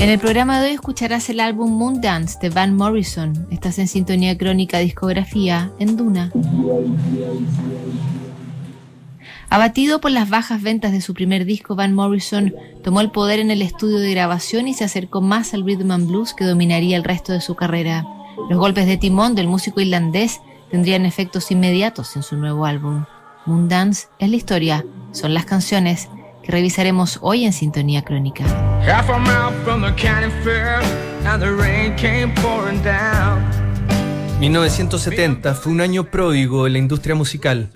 En 0.00 0.08
el 0.08 0.18
programa 0.18 0.58
de 0.58 0.68
hoy 0.68 0.74
escucharás 0.76 1.28
el 1.28 1.40
álbum 1.40 1.76
Moon 1.76 2.00
Dance 2.00 2.38
de 2.40 2.48
Van 2.48 2.74
Morrison. 2.74 3.46
Estás 3.50 3.78
en 3.78 3.86
sintonía 3.86 4.38
crónica 4.38 4.78
discografía 4.78 5.70
en 5.78 5.98
Duna. 5.98 6.32
Abatido 9.50 10.00
por 10.00 10.10
las 10.10 10.30
bajas 10.30 10.62
ventas 10.62 10.92
de 10.92 11.02
su 11.02 11.12
primer 11.12 11.44
disco, 11.44 11.76
Van 11.76 11.92
Morrison 11.92 12.54
tomó 12.82 13.02
el 13.02 13.10
poder 13.10 13.40
en 13.40 13.50
el 13.50 13.60
estudio 13.60 13.98
de 13.98 14.10
grabación 14.10 14.68
y 14.68 14.72
se 14.72 14.84
acercó 14.84 15.20
más 15.20 15.52
al 15.52 15.66
rhythm 15.66 15.90
and 15.90 16.08
blues 16.08 16.32
que 16.32 16.46
dominaría 16.46 16.96
el 16.96 17.04
resto 17.04 17.34
de 17.34 17.42
su 17.42 17.54
carrera. 17.54 18.06
Los 18.48 18.58
golpes 18.58 18.86
de 18.86 18.96
timón 18.96 19.34
del 19.34 19.48
músico 19.48 19.82
irlandés 19.82 20.40
tendrían 20.70 21.04
efectos 21.04 21.50
inmediatos 21.50 22.16
en 22.16 22.22
su 22.22 22.36
nuevo 22.36 22.64
álbum. 22.64 23.04
Moon 23.44 23.68
Dance 23.68 24.08
es 24.18 24.30
la 24.30 24.36
historia, 24.36 24.82
son 25.12 25.34
las 25.34 25.44
canciones 25.44 26.08
que 26.42 26.52
revisaremos 26.52 27.18
hoy 27.20 27.44
en 27.44 27.52
Sintonía 27.52 28.02
Crónica. 28.02 28.79
1970 34.40 35.54
fue 35.54 35.70
un 35.70 35.80
año 35.80 36.10
pródigo 36.10 36.66
en 36.66 36.72
la 36.72 36.80
industria 36.80 37.14
musical. 37.14 37.70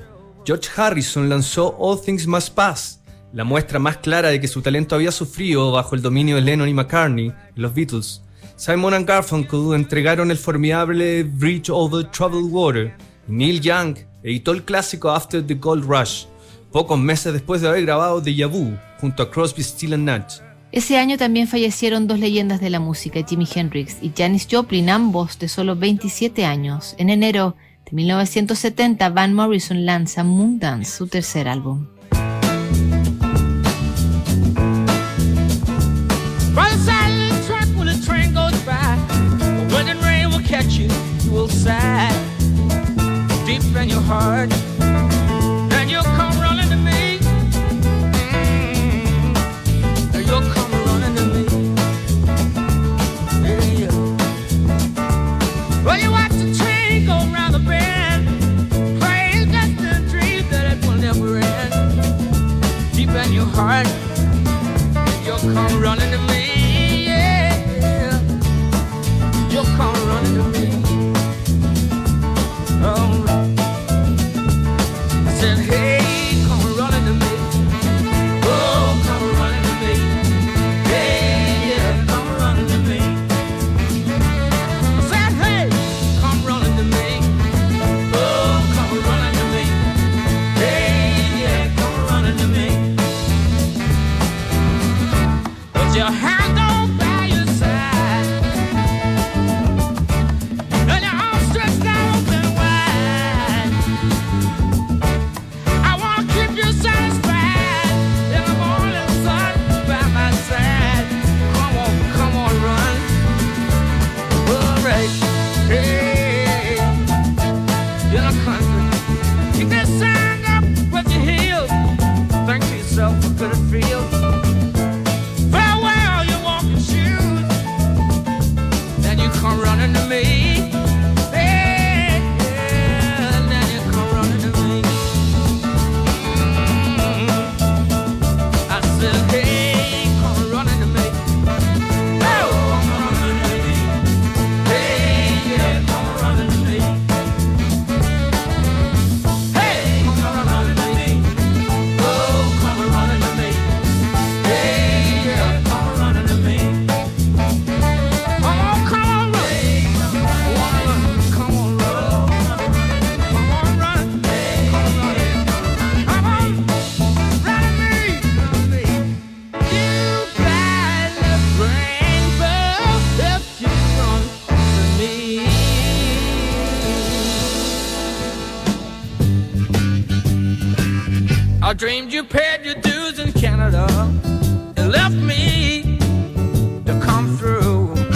George 0.45 0.69
Harrison 0.77 1.29
lanzó 1.29 1.77
All 1.79 2.01
Things 2.01 2.27
Must 2.27 2.53
Pass, 2.53 3.01
la 3.33 3.45
muestra 3.45 3.79
más 3.79 3.99
clara 3.99 4.31
de 4.31 4.41
que 4.41 4.49
su 4.49 4.61
talento 4.61 4.97
había 4.97 5.13
sufrido 5.13 5.71
bajo 5.71 5.95
el 5.95 6.03
dominio 6.03 6.35
de 6.35 6.43
Lennon 6.43 6.69
y 6.69 6.75
McCartney 6.75 7.33
y 7.55 7.61
los 7.61 7.73
Beatles. 7.73 8.21
Simon 8.57 8.95
and 8.95 9.07
Garfunkel 9.07 9.75
entregaron 9.77 10.33
el 10.33 10.37
formidable 10.37 11.23
Bridge 11.23 11.71
Over 11.71 12.11
Troubled 12.11 12.51
Water. 12.51 12.93
Neil 13.29 13.61
Young 13.61 13.99
editó 14.25 14.51
el 14.51 14.65
clásico 14.65 15.13
After 15.13 15.47
the 15.47 15.55
Gold 15.55 15.85
Rush, 15.85 16.25
pocos 16.73 16.99
meses 16.99 17.33
después 17.33 17.61
de 17.61 17.69
haber 17.69 17.83
grabado 17.83 18.21
The 18.21 18.47
Vu 18.47 18.77
junto 19.01 19.23
a 19.23 19.31
Crosby, 19.31 19.63
Still 19.63 20.05
Nash. 20.05 20.41
Ese 20.75 20.99
año 20.99 21.17
también 21.17 21.47
fallecieron 21.47 22.09
dos 22.09 22.19
leyendas 22.19 22.61
de 22.61 22.69
la 22.69 22.81
música, 22.81 23.25
Jimi 23.25 23.47
Hendrix 23.55 23.99
y 24.03 24.11
Janis 24.11 24.49
Joplin, 24.51 24.91
ambos 24.91 25.39
de 25.39 25.47
solo 25.47 25.77
27 25.77 26.45
años. 26.45 26.97
En 26.99 27.11
enero 27.11 27.55
de 27.85 27.93
1970, 27.93 29.09
Van 29.11 29.35
Morrison 29.35 29.87
lanza 29.87 30.25
Moondance, 30.25 30.91
su 30.91 31.07
tercer 31.07 31.47
álbum. 31.47 31.87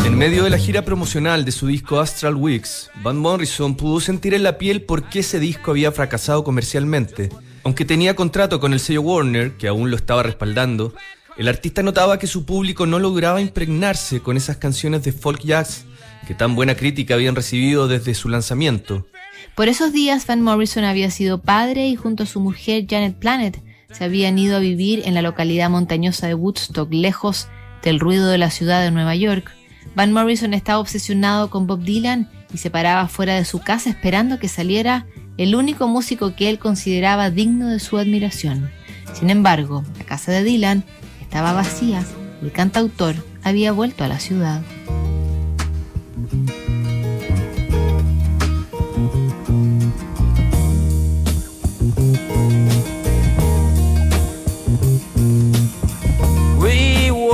En 0.05 0.17
medio 0.17 0.45
de 0.45 0.51
la 0.51 0.59
gira 0.59 0.83
promocional 0.83 1.45
de 1.45 1.51
su 1.51 1.67
disco 1.67 1.99
Astral 1.99 2.37
Weeks, 2.37 2.89
Van 3.03 3.17
Morrison 3.17 3.77
pudo 3.77 3.99
sentir 3.99 4.35
en 4.35 4.45
la 4.45 4.59
piel 4.59 4.83
por 4.83 5.09
qué 5.09 5.21
ese 5.21 5.41
disco 5.41 5.73
había 5.73 5.91
fracasado 5.91 6.45
comercialmente. 6.45 7.31
Aunque 7.65 7.85
tenía 7.85 8.15
contrato 8.15 8.61
con 8.61 8.73
el 8.73 8.81
sello 8.81 9.03
Warner, 9.03 9.57
que 9.57 9.67
aún 9.67 9.91
lo 9.91 9.97
estaba 9.97 10.23
respaldando, 10.23 10.95
el 11.37 11.49
artista 11.49 11.83
notaba 11.83 12.19
que 12.19 12.29
su 12.29 12.47
público 12.47 12.87
no 12.87 13.01
lograba 13.01 13.41
impregnarse 13.41 14.21
con 14.21 14.37
esas 14.37 14.59
canciones 14.59 15.03
de 15.03 15.13
folk 15.13 15.43
jazz 15.43 15.85
que 16.29 16.35
tan 16.35 16.55
buena 16.55 16.77
crítica 16.77 17.15
habían 17.15 17.35
recibido 17.35 17.89
desde 17.89 18.15
su 18.15 18.29
lanzamiento. 18.29 19.07
Por 19.55 19.69
esos 19.69 19.93
días, 19.93 20.27
Van 20.27 20.43
Morrison 20.43 20.85
había 20.85 21.11
sido 21.11 21.41
padre 21.41 21.89
y 21.89 21.97
junto 21.97 22.23
a 22.23 22.27
su 22.27 22.41
mujer 22.41 22.87
Janet 22.89 23.19
Planet 23.19 23.63
se 23.91 24.05
habían 24.05 24.39
ido 24.39 24.57
a 24.57 24.61
vivir 24.61 25.03
en 25.05 25.15
la 25.15 25.23
localidad 25.23 25.71
montañosa 25.71 26.27
de 26.27 26.35
Woodstock, 26.35 26.93
lejos 26.93 27.49
del 27.83 28.01
ruido 28.01 28.29
de 28.29 28.39
la 28.39 28.51
ciudad 28.51 28.83
de 28.83 28.91
Nueva 28.91 29.17
York. 29.17 29.51
Van 29.95 30.13
Morrison 30.13 30.55
estaba 30.55 30.79
obsesionado 30.79 31.51
con 31.51 31.67
Bob 31.67 31.83
Dylan 31.83 32.29
y 32.53 32.59
se 32.59 32.71
paraba 32.71 33.09
fuera 33.09 33.35
de 33.35 33.45
su 33.45 33.61
casa 33.61 33.91
esperando 33.91 34.39
que 34.39 34.49
saliera 34.49 35.07
el 35.37 35.55
único 35.55 35.89
músico 35.89 36.35
que 36.35 36.51
él 36.51 36.59
consideraba 36.59 37.31
digno 37.31 37.69
de 37.69 37.81
su 37.81 37.99
admiración. 37.99 38.71
Sin 39.15 39.31
embargo, 39.31 39.85
la 39.99 40.05
casa 40.05 40.33
de 40.33 40.45
Dylan 40.45 40.85
estaba 41.21 41.53
vacía 41.53 42.05
y 42.43 42.47
el 42.47 42.53
cantautor 42.53 43.17
había 43.43 43.73
vuelto 43.73 44.05
a 44.05 44.09
la 44.09 44.21
ciudad. 44.21 44.63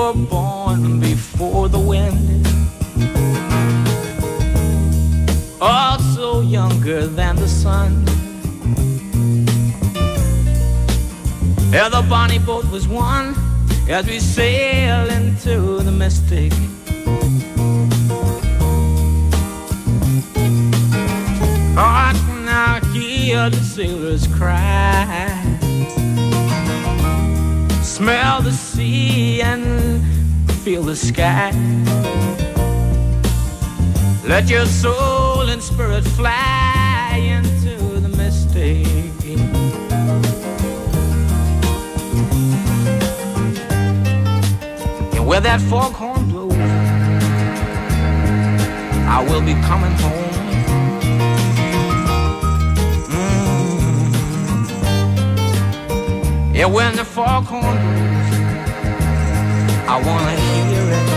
were 0.05 0.13
born 0.13 1.01
before 1.01 1.67
the 1.67 1.79
wind. 1.79 2.47
Also 5.63 6.43
younger 6.43 7.07
than 7.07 7.37
the 7.37 7.49
sun. 7.49 8.05
Yeah, 11.73 11.89
the 11.89 12.05
bonnie 12.07 12.39
boat 12.39 12.67
was 12.71 12.87
won 12.87 13.35
as 13.89 14.07
we 14.07 14.21
sail 14.21 15.09
into 15.09 15.79
the 15.79 15.93
mystic. 15.93 16.53
I 21.77 22.13
can 22.15 22.45
now 22.45 22.81
hear 22.93 23.49
the 23.49 23.65
sailors 23.75 24.27
cry. 24.27 25.54
Smell 27.95 28.43
the 28.43 28.51
sea 28.51 29.41
and 29.41 30.03
feel 30.65 30.83
the 30.83 30.97
sky. 30.97 31.53
Let 34.27 34.51
your 34.51 34.67
soul 34.67 35.43
and 35.43 35.63
spirit 35.63 36.03
fly 36.03 37.21
into 37.23 37.77
the 38.01 38.09
mystic. 38.09 38.85
And 45.15 45.25
where 45.25 45.41
that 45.41 45.61
foghorn 45.61 46.31
blows, 46.31 46.53
I 49.07 49.25
will 49.29 49.41
be 49.41 49.55
coming 49.63 49.93
home. 50.03 50.35
Mm. 53.09 53.45
And 56.57 56.73
when 56.73 56.97
the 56.97 57.05
foghorn 57.05 57.84
I 59.87 59.97
wanna 60.01 60.37
hear 60.47 60.89
it. 60.99 61.09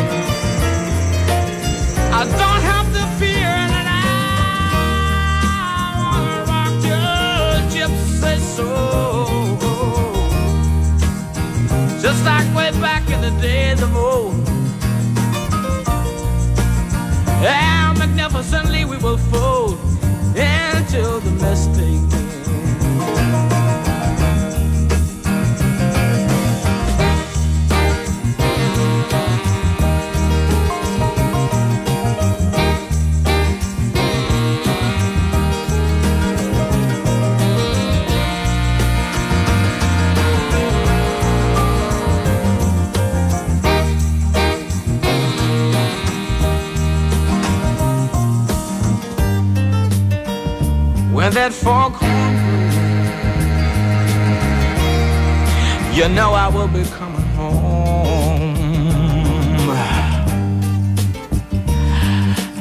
I 2.12 2.24
don't 2.42 2.62
have 2.72 2.88
to 2.98 3.04
fear 3.18 3.50
and 3.64 3.72
I 3.74 4.04
wanna 6.04 6.40
rock 6.52 6.76
your 6.92 7.62
gypsy 7.74 8.36
soul, 8.56 9.58
just 12.02 12.22
like 12.26 12.48
way 12.56 12.72
back 12.82 13.10
in 13.10 13.22
the 13.22 13.32
days 13.42 13.82
of 13.82 13.96
old. 13.96 14.36
And 17.40 17.98
magnificently 18.00 18.84
we 18.84 18.98
will 18.98 19.18
fold 19.32 19.80
into 20.36 21.22
the 21.22 21.32
mystic. 21.42 22.27
Foghorn 51.68 52.36
you 55.98 56.08
know 56.18 56.32
I 56.46 56.48
will 56.56 56.72
be 56.80 56.84
coming 57.00 57.30
home. 57.40 58.56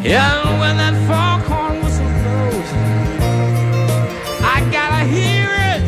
Yeah, 0.03 0.61
when 0.61 0.75
that 0.82 0.97
foghorn 1.08 1.75
whistle 1.82 2.12
blows, 2.20 2.70
I 4.55 4.56
gotta 4.76 5.03
hear 5.17 5.49
it. 5.73 5.81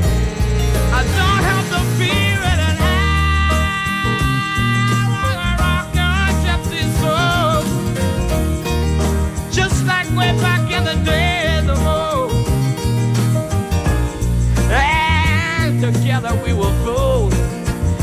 I 0.99 1.01
don't 1.19 1.43
have 1.51 1.67
to 1.75 1.81
fear 1.99 2.39
it, 2.53 2.59
and 2.69 2.79
I 2.81 2.99
wanna 5.15 5.51
rock 5.65 5.89
your 6.01 6.23
gypsy 6.45 6.83
soul, 7.01 7.61
just 9.51 9.79
like 9.91 10.09
way 10.19 10.31
back 10.47 10.63
in 10.71 10.83
the 10.85 10.97
days 11.05 11.18
together 15.93 16.35
we 16.45 16.53
will 16.53 16.73
fold 16.85 17.33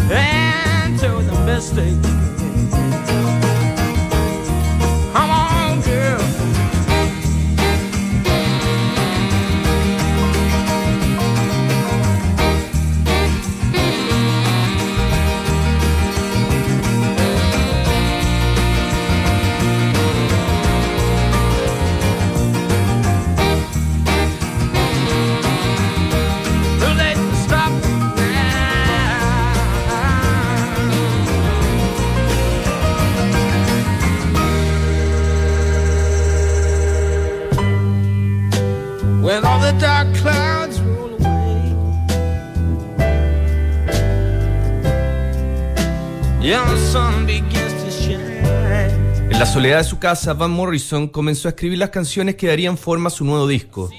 into 0.10 1.08
the 1.08 1.44
mystic. 1.46 2.25
En 49.32 49.40
la 49.40 49.48
soledad 49.48 49.80
de 49.80 49.84
su 49.84 49.98
casa, 49.98 50.36
Van 50.36 50.52
Morrison 50.52 51.08
comenzó 51.08 51.48
a 51.48 51.50
escribir 51.50 51.80
las 51.80 51.90
canciones 51.90 52.36
que 52.36 52.46
darían 52.46 52.78
forma 52.78 53.08
a 53.08 53.10
su 53.10 53.26
nuevo 53.26 53.48
disco. 53.48 53.90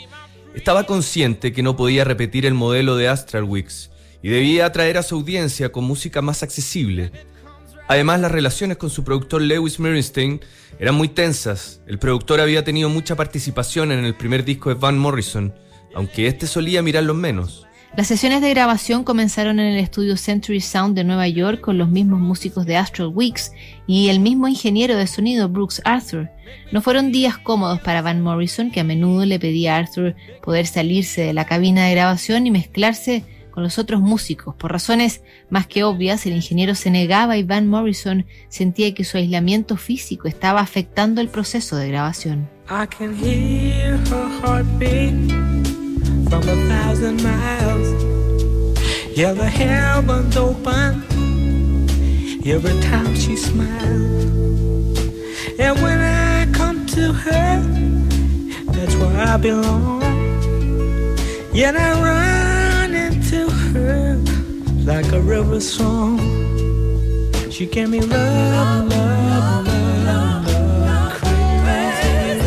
Estaba 0.55 0.85
consciente 0.85 1.53
que 1.53 1.65
no 1.65 1.75
podía 1.75 2.05
repetir 2.05 2.47
el 2.47 2.55
modelo 2.55 2.95
de 2.95 3.09
Astral 3.09 3.43
Weeks 3.43 3.91
y 4.23 4.29
debía 4.29 4.67
atraer 4.67 4.97
a 4.97 5.03
su 5.03 5.17
audiencia 5.17 5.73
con 5.73 5.83
música 5.83 6.23
más 6.23 6.45
accesible. 6.45 7.11
Además, 7.89 8.21
las 8.21 8.31
relaciones 8.31 8.77
con 8.77 8.91
su 8.91 9.03
productor 9.03 9.43
Lewis 9.43 9.81
Merenstein 9.81 10.41
eran 10.79 10.95
muy 10.95 11.09
tensas. 11.09 11.81
El 11.89 11.99
productor 11.99 12.41
había 12.41 12.63
tenido 12.63 12.89
mucha 12.89 13.17
participación 13.17 13.91
en 13.91 14.05
el 14.05 14.15
primer 14.15 14.45
disco 14.45 14.69
de 14.69 14.77
Van 14.77 14.97
Morrison, 14.97 15.53
aunque 15.97 16.29
este 16.29 16.47
solía 16.47 16.81
mirarlo 16.81 17.13
menos. 17.13 17.66
Las 17.97 18.09
sesiones 18.09 18.43
de 18.43 18.51
grabación 18.51 19.05
comenzaron 19.05 19.59
en 19.59 19.73
el 19.73 19.79
estudio 19.79 20.19
Century 20.19 20.61
Sound 20.61 20.95
de 20.95 21.03
Nueva 21.03 21.29
York 21.29 21.63
con 21.63 21.79
los 21.79 21.89
mismos 21.89 22.21
músicos 22.21 22.67
de 22.67 22.77
Astral 22.77 23.09
Weeks 23.09 23.53
y 23.87 24.09
el 24.11 24.21
mismo 24.21 24.49
ingeniero 24.49 24.97
de 24.97 25.07
sonido 25.07 25.49
Brooks 25.49 25.81
Arthur. 25.83 26.29
No 26.73 26.83
fueron 26.83 27.11
días 27.11 27.39
cómodos 27.39 27.81
para 27.81 28.03
Van 28.03 28.21
Morrison, 28.21 28.71
que 28.71 28.81
a 28.81 28.85
menudo 28.85 29.25
le 29.25 29.41
pedía 29.41 29.75
a 29.75 29.79
Arthur 29.79 30.15
poder 30.43 30.67
salirse 30.67 31.23
de 31.23 31.33
la 31.33 31.47
cabina 31.47 31.87
de 31.87 31.93
grabación 31.93 32.47
y 32.47 32.51
mezclarse 32.51 33.25
con 33.51 33.63
los 33.63 33.79
otros 33.79 34.03
músicos. 34.03 34.55
Por 34.57 34.73
razones 34.73 35.23
más 35.49 35.67
que 35.67 35.83
obvias, 35.83 36.27
el 36.27 36.35
ingeniero 36.35 36.75
se 36.75 36.91
negaba 36.91 37.39
y 37.39 37.45
Van 37.45 37.67
Morrison 37.67 38.27
sentía 38.51 38.93
que 38.93 39.05
su 39.05 39.17
aislamiento 39.17 39.79
físico 39.79 40.29
estaba 40.29 40.61
afectando 40.61 41.23
el 41.23 41.29
proceso 41.29 41.77
de 41.77 41.89
grabación. 41.89 42.47
From 46.29 46.43
a 46.43 46.57
thousand 46.69 47.23
miles. 47.23 47.89
Yeah, 49.17 49.33
the 49.33 49.49
heavens 49.49 50.37
open 50.37 51.03
every 52.45 52.81
time 52.83 53.15
she 53.15 53.37
smiles. 53.37 54.25
And 55.59 55.81
when 55.83 55.99
I 56.01 56.47
come 56.53 56.85
to 56.87 57.13
her, 57.13 57.63
that's 58.67 58.95
where 58.97 59.21
I 59.21 59.37
belong. 59.37 60.03
Yet 61.53 61.77
I 61.77 61.93
run 62.09 62.95
into 62.95 63.49
her 63.49 64.17
like 64.85 65.11
a 65.13 65.21
river 65.21 65.61
song. 65.61 66.19
She 67.51 67.67
gave 67.67 67.89
me 67.89 68.01
love, 68.01 68.89
love, 68.89 69.67
love, 69.67 69.67
love, 70.05 70.47
love 70.87 71.13
crazy. 71.15 72.43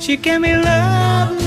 She 0.00 0.16
gave 0.16 0.40
me 0.40 0.56
love, 0.56 1.30
love, 1.30 1.43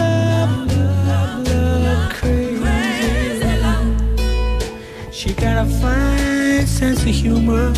fine 5.82 6.66
sense 6.68 7.02
of 7.02 7.10
humor 7.10 7.74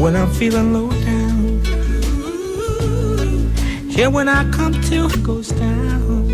when 0.00 0.16
I'm 0.16 0.30
feeling 0.32 0.72
low 0.72 0.90
down. 0.90 1.60
Yeah, 3.88 4.08
when 4.08 4.28
I 4.28 4.50
come 4.50 4.72
to, 4.72 5.06
it 5.06 5.22
goes 5.22 5.48
down. 5.48 6.28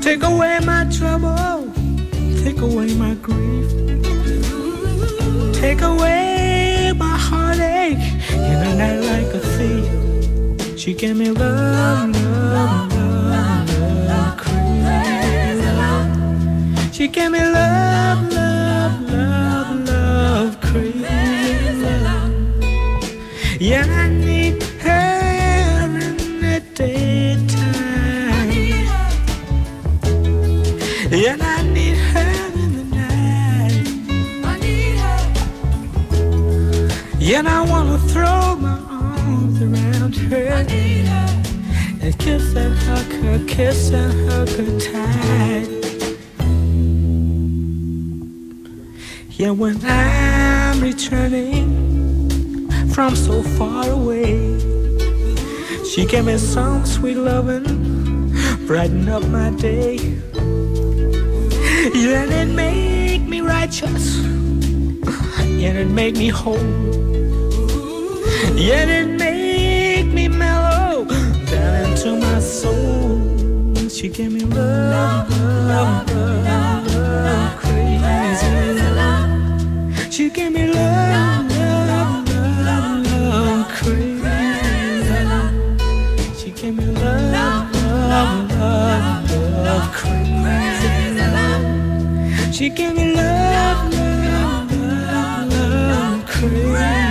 Take 0.00 0.22
away 0.22 0.60
my 0.64 0.84
trouble, 0.96 1.72
take 2.44 2.60
away 2.60 2.94
my 2.94 3.14
grief, 3.14 3.70
take 5.54 5.80
away 5.82 6.92
my 6.96 7.16
heartache 7.18 7.98
in 8.32 8.58
a 8.68 8.74
night 8.76 9.00
like 9.10 9.34
a 9.34 9.40
thief. 9.56 10.78
She 10.78 10.94
gave 10.94 11.16
me 11.16 11.30
love, 11.30 12.10
love, 12.10 12.92
love, 12.92 13.68
love, 14.06 14.36
crazy. 14.38 15.66
She 16.92 17.08
gave 17.08 17.30
me 17.32 17.40
love, 17.40 18.32
love, 18.32 18.45
hug 43.56 44.48
her, 44.48 44.62
and 44.62 44.80
tight. 44.80 45.68
Yeah, 49.30 49.50
when 49.50 49.78
I'm 49.82 50.80
returning 50.80 52.70
from 52.88 53.16
so 53.16 53.42
far 53.42 53.88
away, 53.88 54.58
she 55.90 56.04
gave 56.04 56.26
me 56.26 56.36
some 56.36 56.84
sweet 56.84 57.16
loving, 57.16 58.34
brighten 58.66 59.08
up 59.08 59.24
my 59.28 59.50
day. 59.50 59.96
Yeah, 61.94 62.24
and 62.24 62.32
it 62.32 62.54
make 62.54 63.22
me 63.22 63.40
righteous, 63.40 64.18
and 64.22 65.78
it 65.78 65.88
make 65.88 66.16
me 66.16 66.28
whole. 66.28 66.58
Yet 68.54 68.88
it 68.88 69.08
make 69.08 70.12
me 70.12 70.28
mellow 70.28 71.04
down 71.46 71.90
into 71.90 72.16
my 72.20 72.40
soul. 72.40 73.15
She 73.96 74.08
gave 74.10 74.30
me 74.30 74.40
love, 74.40 75.30
love, 75.30 76.06
love, 76.12 76.94
love, 76.94 77.56
crazy 77.56 78.90
love. 78.94 80.12
She 80.12 80.28
gave 80.28 80.52
me 80.52 80.66
love, 80.66 81.48
love, 81.48 82.28
love, 82.28 83.06
love, 83.06 83.68
crazy 83.70 85.24
love. 85.24 85.54
She 86.38 86.50
gave 86.50 86.76
me 86.76 86.84
love, 86.84 87.72
love, 87.72 88.50
love, 88.50 89.30
love, 89.64 89.92
crazy 89.94 91.22
love. 91.32 92.54
She 92.54 92.68
gave 92.68 92.94
me 92.94 93.14
love, 93.14 93.94
love, 93.94 94.72
love, 95.10 95.52
love, 95.52 96.26
crazy. 96.26 97.05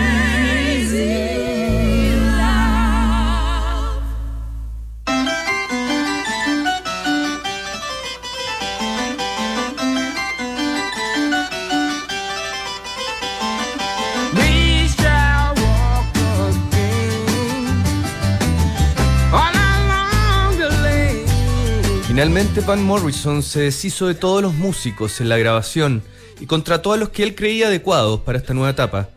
Finalmente 22.15 22.61
Van 22.61 22.81
Morrison 22.81 23.43
se 23.43 23.59
deshizo 23.59 24.07
de 24.07 24.13
todos 24.13 24.41
los 24.41 24.53
músicos 24.53 25.19
en 25.19 25.27
la 25.27 25.37
grabación 25.37 26.01
y 26.39 26.45
contrató 26.45 26.93
a 26.93 26.97
los 26.97 27.09
que 27.09 27.23
él 27.23 27.35
creía 27.35 27.67
adecuados 27.67 28.21
para 28.21 28.37
esta 28.37 28.53
nueva 28.53 28.69
etapa. 28.69 29.09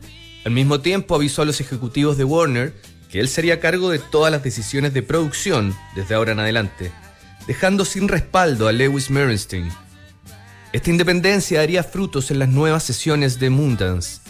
Al 0.44 0.50
mismo 0.50 0.80
tiempo 0.80 1.14
avisó 1.14 1.42
a 1.42 1.44
los 1.44 1.60
ejecutivos 1.60 2.18
de 2.18 2.24
Warner 2.24 2.74
que 3.08 3.20
él 3.20 3.28
sería 3.28 3.60
cargo 3.60 3.90
de 3.90 4.00
todas 4.00 4.32
las 4.32 4.42
decisiones 4.42 4.94
de 4.94 5.04
producción 5.04 5.76
desde 5.94 6.16
ahora 6.16 6.32
en 6.32 6.40
adelante, 6.40 6.90
dejando 7.46 7.84
sin 7.84 8.08
respaldo 8.08 8.66
a 8.66 8.72
Lewis 8.72 9.10
Merenstein. 9.10 9.70
Esta 10.72 10.90
independencia 10.90 11.60
daría 11.60 11.84
frutos 11.84 12.32
en 12.32 12.40
las 12.40 12.48
nuevas 12.48 12.82
sesiones 12.82 13.38
de 13.38 13.48
Moondance. 13.48 14.27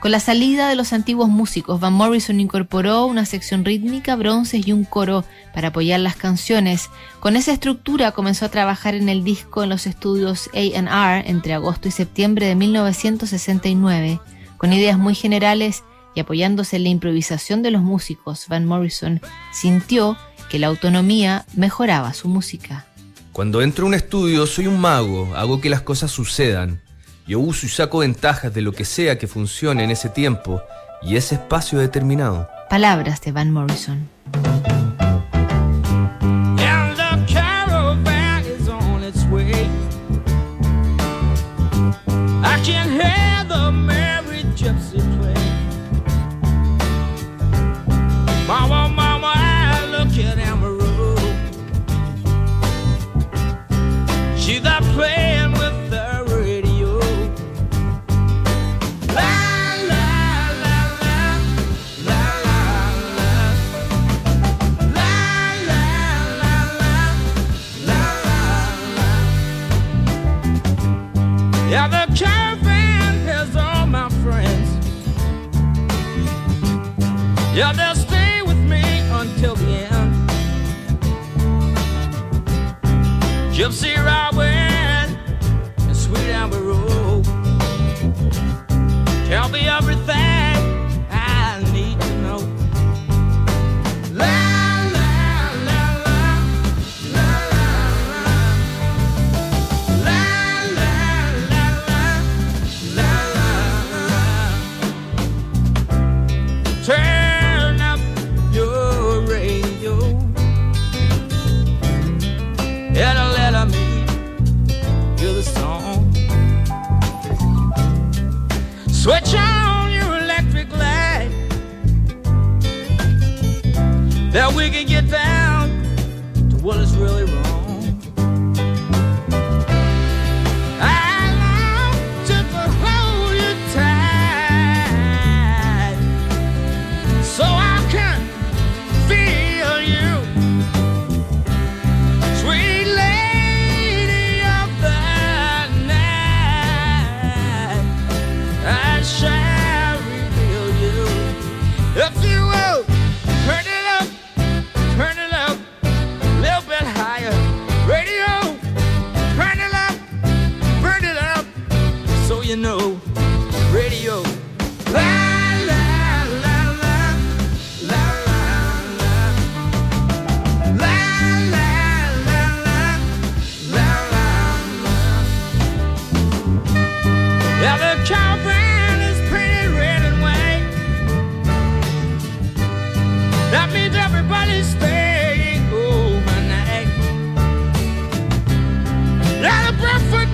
Con 0.00 0.12
la 0.12 0.20
salida 0.20 0.68
de 0.68 0.76
los 0.76 0.92
antiguos 0.92 1.28
músicos, 1.28 1.80
Van 1.80 1.92
Morrison 1.92 2.38
incorporó 2.38 3.06
una 3.06 3.26
sección 3.26 3.64
rítmica, 3.64 4.14
bronces 4.14 4.64
y 4.64 4.70
un 4.70 4.84
coro 4.84 5.24
para 5.52 5.68
apoyar 5.68 5.98
las 5.98 6.14
canciones. 6.14 6.88
Con 7.18 7.34
esa 7.34 7.52
estructura 7.52 8.12
comenzó 8.12 8.44
a 8.44 8.50
trabajar 8.50 8.94
en 8.94 9.08
el 9.08 9.24
disco 9.24 9.64
en 9.64 9.70
los 9.70 9.88
estudios 9.88 10.50
A&R 10.54 11.28
entre 11.28 11.54
agosto 11.54 11.88
y 11.88 11.90
septiembre 11.90 12.46
de 12.46 12.54
1969. 12.54 14.20
Con 14.56 14.72
ideas 14.72 14.98
muy 14.98 15.16
generales 15.16 15.82
y 16.14 16.20
apoyándose 16.20 16.76
en 16.76 16.84
la 16.84 16.90
improvisación 16.90 17.62
de 17.62 17.72
los 17.72 17.82
músicos, 17.82 18.46
Van 18.46 18.66
Morrison 18.66 19.20
sintió 19.52 20.16
que 20.48 20.60
la 20.60 20.68
autonomía 20.68 21.44
mejoraba 21.56 22.14
su 22.14 22.28
música. 22.28 22.86
Cuando 23.32 23.62
entro 23.62 23.84
a 23.84 23.88
un 23.88 23.94
estudio 23.94 24.46
soy 24.46 24.68
un 24.68 24.80
mago, 24.80 25.34
hago 25.34 25.60
que 25.60 25.70
las 25.70 25.80
cosas 25.80 26.12
sucedan. 26.12 26.80
Yo 27.28 27.40
uso 27.40 27.66
y 27.66 27.68
saco 27.68 27.98
ventajas 27.98 28.54
de 28.54 28.62
lo 28.62 28.72
que 28.72 28.86
sea 28.86 29.18
que 29.18 29.26
funcione 29.26 29.84
en 29.84 29.90
ese 29.90 30.08
tiempo 30.08 30.62
y 31.02 31.16
ese 31.16 31.34
espacio 31.34 31.78
determinado. 31.78 32.48
Palabras 32.70 33.20
de 33.20 33.32
Van 33.32 33.50
Morrison. 33.52 34.08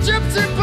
gypsy 0.05 0.54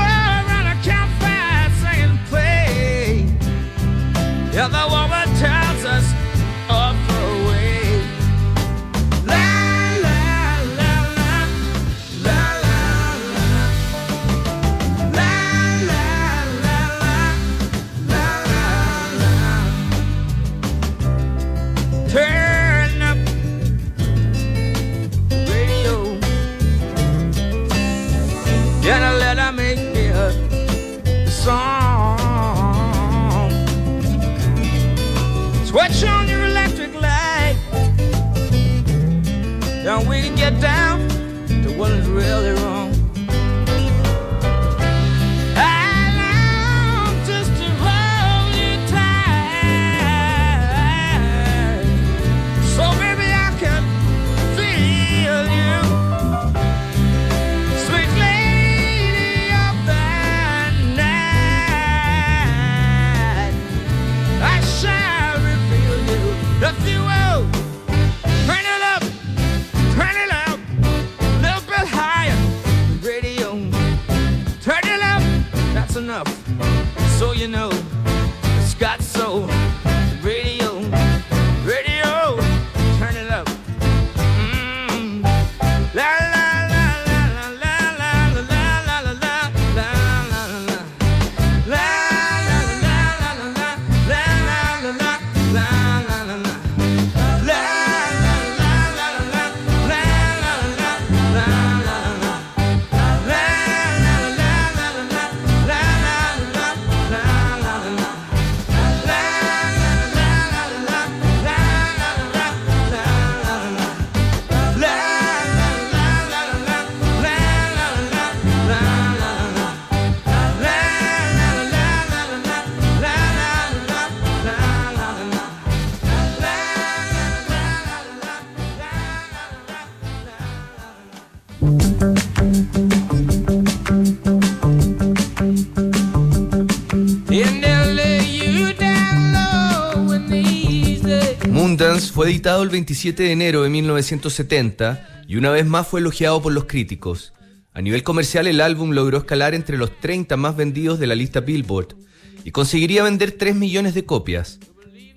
Moondance 141.48 142.12
fue 142.12 142.26
editado 142.26 142.62
el 142.62 142.70
27 142.70 143.22
de 143.22 143.32
enero 143.32 143.62
de 143.62 143.68
1970 143.68 145.24
y 145.28 145.36
una 145.36 145.50
vez 145.50 145.64
más 145.64 145.86
fue 145.86 146.00
elogiado 146.00 146.42
por 146.42 146.52
los 146.52 146.64
críticos. 146.64 147.32
A 147.72 147.80
nivel 147.80 148.02
comercial 148.02 148.46
el 148.46 148.60
álbum 148.60 148.90
logró 148.90 149.18
escalar 149.18 149.54
entre 149.54 149.78
los 149.78 149.98
30 150.00 150.36
más 150.36 150.56
vendidos 150.56 150.98
de 150.98 151.06
la 151.06 151.14
lista 151.14 151.40
Billboard 151.40 151.96
y 152.44 152.50
conseguiría 152.50 153.04
vender 153.04 153.32
3 153.32 153.54
millones 153.54 153.94
de 153.94 154.04
copias. 154.04 154.58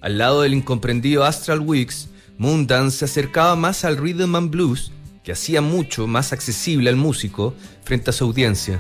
Al 0.01 0.17
lado 0.17 0.43
del 0.43 0.53
incomprendido 0.53 1.23
Astral 1.23 1.59
Weeks, 1.59 2.09
Moondance 2.37 2.99
se 2.99 3.05
acercaba 3.05 3.55
más 3.55 3.83
al 3.83 3.97
rhythm 3.97 4.35
and 4.35 4.51
blues, 4.51 4.91
que 5.25 5.31
hacía 5.31 5.59
mucho 5.59 6.07
más 6.07 6.31
accesible 6.31 6.89
al 6.89 6.95
músico 6.95 7.55
frente 7.83 8.11
a 8.11 8.13
su 8.13 8.23
audiencia. 8.23 8.79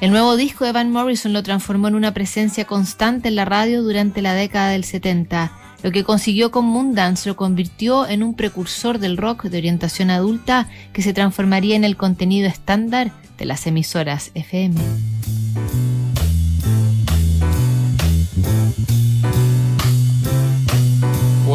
El 0.00 0.10
nuevo 0.10 0.36
disco 0.36 0.66
de 0.66 0.72
Van 0.72 0.90
Morrison 0.90 1.32
lo 1.32 1.42
transformó 1.42 1.88
en 1.88 1.94
una 1.94 2.12
presencia 2.12 2.66
constante 2.66 3.28
en 3.28 3.36
la 3.36 3.46
radio 3.46 3.82
durante 3.82 4.20
la 4.20 4.34
década 4.34 4.70
del 4.70 4.84
70. 4.84 5.52
Lo 5.82 5.92
que 5.92 6.04
consiguió 6.04 6.50
con 6.50 6.66
Moondance 6.66 7.28
lo 7.28 7.36
convirtió 7.36 8.06
en 8.06 8.22
un 8.22 8.34
precursor 8.34 8.98
del 8.98 9.16
rock 9.16 9.44
de 9.44 9.58
orientación 9.58 10.10
adulta 10.10 10.68
que 10.92 11.02
se 11.02 11.14
transformaría 11.14 11.76
en 11.76 11.84
el 11.84 11.96
contenido 11.96 12.48
estándar 12.48 13.12
de 13.38 13.44
las 13.46 13.66
emisoras 13.66 14.32
FM. 14.34 14.76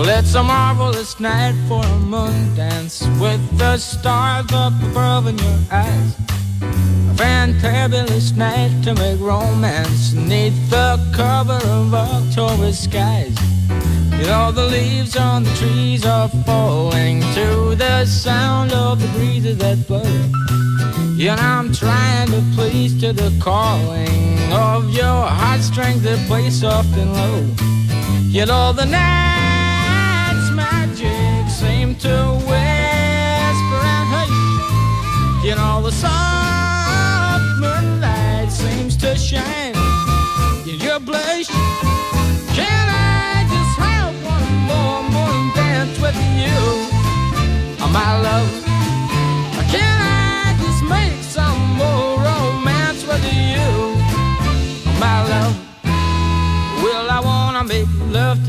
Well, 0.01 0.17
it's 0.17 0.33
a 0.33 0.41
marvelous 0.41 1.19
night 1.19 1.53
for 1.67 1.85
a 1.85 1.99
moon 1.99 2.55
dance 2.55 3.03
with 3.19 3.39
the 3.59 3.77
stars 3.77 4.47
up 4.51 4.73
above 4.81 5.27
in 5.27 5.37
your 5.37 5.59
eyes. 5.69 6.15
A 6.59 7.13
fantabulous 7.13 8.35
night 8.35 8.71
to 8.83 8.95
make 8.95 9.19
romance 9.19 10.13
neath 10.13 10.57
the 10.71 10.97
cover 11.13 11.59
of 11.67 11.93
October 11.93 12.73
skies. 12.73 13.37
You 14.17 14.25
know, 14.25 14.51
the 14.51 14.65
leaves 14.65 15.15
on 15.15 15.43
the 15.43 15.53
trees 15.53 16.03
are 16.03 16.29
falling 16.47 17.21
to 17.35 17.75
the 17.75 18.03
sound 18.05 18.73
of 18.73 18.99
the 18.99 19.07
breezes 19.09 19.59
that 19.59 19.87
blow. 19.87 20.01
And 20.01 21.39
I'm 21.39 21.71
trying 21.71 22.29
to 22.31 22.43
please 22.55 22.99
to 23.01 23.13
the 23.13 23.31
calling 23.39 24.51
of 24.51 24.89
your 24.89 25.27
heartstrings 25.27 26.01
that 26.01 26.27
play 26.27 26.49
soft 26.49 26.89
and 26.97 27.13
low. 27.13 27.45
You 28.31 28.47
know, 28.47 28.73
the 28.73 28.85
night's 28.85 29.40
magic 30.71 31.49
seem 31.49 31.95
to 31.95 32.15
whisper 32.47 33.81
and 33.95 34.07
hush. 34.13 35.45
You 35.45 35.55
know, 35.55 35.81
the 35.81 35.91
soft 35.91 36.40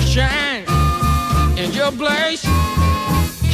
shine 0.00 0.64
in 1.58 1.72
your 1.72 1.90
place. 1.92 2.42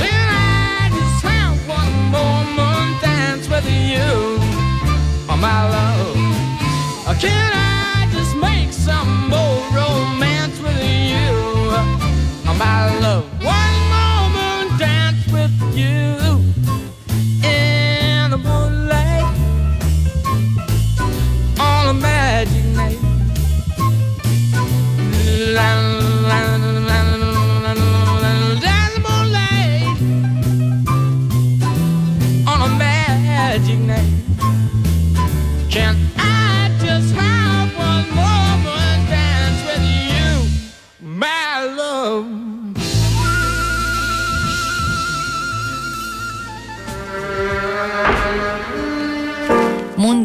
Can 0.01 0.27
I 0.29 0.91
just 0.91 1.23
have 1.25 1.57
one 1.69 1.95
more 2.11 2.45
moon 2.57 3.01
dance 3.01 3.49
with 3.49 3.67
you, 3.67 4.39
oh 5.31 5.39
my 5.41 5.69
love? 5.69 6.17
Can 7.21 7.53
I 7.55 8.09
just 8.13 8.35
make 8.37 8.73
some 8.73 9.29
more 9.29 9.61
romance 9.71 10.59
with 10.61 10.83
you, 10.83 11.31
oh 12.49 12.57
my 12.59 12.99
love? 13.01 13.22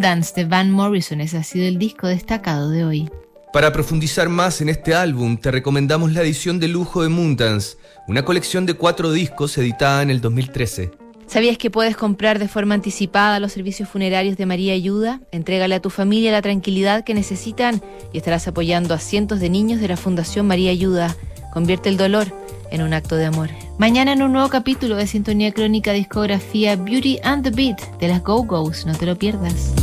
De 0.08 0.46
Van 0.46 0.72
Morrison, 0.72 1.20
ese 1.20 1.36
ha 1.36 1.44
sido 1.44 1.68
el 1.68 1.78
disco 1.78 2.08
destacado 2.08 2.70
de 2.70 2.86
hoy. 2.86 3.10
Para 3.52 3.74
profundizar 3.74 4.30
más 4.30 4.62
en 4.62 4.70
este 4.70 4.96
álbum, 4.96 5.36
te 5.36 5.52
recomendamos 5.52 6.14
la 6.14 6.22
edición 6.22 6.62
de 6.62 6.70
lujo 6.70 7.04
de 7.04 7.10
Moondance, 7.10 7.76
una 8.08 8.24
colección 8.24 8.66
de 8.66 8.76
cuatro 8.76 9.12
discos 9.12 9.58
editada 9.58 10.02
en 10.02 10.10
el 10.10 10.22
2013. 10.22 10.92
¿Sabías 11.26 11.58
que 11.58 11.70
puedes 11.70 11.98
comprar 11.98 12.40
de 12.40 12.48
forma 12.48 12.74
anticipada 12.74 13.42
los 13.42 13.52
servicios 13.52 13.90
funerarios 13.90 14.38
de 14.38 14.46
María 14.46 14.74
Ayuda? 14.74 15.20
Entrégale 15.34 15.76
a 15.76 15.82
tu 15.82 15.90
familia 15.90 16.32
la 16.32 16.42
tranquilidad 16.42 17.04
que 17.04 17.14
necesitan 17.14 17.82
y 18.14 18.18
estarás 18.18 18.48
apoyando 18.48 18.94
a 18.94 19.00
cientos 19.00 19.42
de 19.42 19.50
niños 19.50 19.82
de 19.82 19.90
la 19.90 19.98
Fundación 19.98 20.48
María 20.48 20.72
Ayuda. 20.72 21.18
Convierte 21.52 21.90
el 21.90 21.98
dolor 21.98 22.28
en 22.72 22.82
un 22.82 22.94
acto 22.94 23.16
de 23.16 23.26
amor. 23.26 23.50
Mañana 23.78 24.14
en 24.14 24.22
un 24.22 24.34
nuevo 24.34 24.50
capítulo 24.50 24.96
de 24.96 25.08
Sintonía 25.08 25.52
Crónica 25.52 25.92
Discografía 25.92 26.76
Beauty 26.76 27.20
and 27.24 27.44
the 27.44 27.52
Beat 27.52 27.80
de 28.00 28.08
las 28.08 28.24
Go-Go's. 28.24 28.86
No 28.86 28.96
te 28.96 29.06
lo 29.06 29.18
pierdas. 29.18 29.74